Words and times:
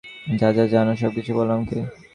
যা 0.39 0.49
যা 0.57 0.65
জানো, 0.73 0.93
সবকিছু 1.01 1.31
বলো 1.37 1.51
আমাকে। 1.55 1.77